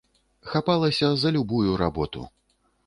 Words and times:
Хапалася 0.53 1.11
за 1.25 1.35
любую 1.37 1.77
работу. 1.87 2.29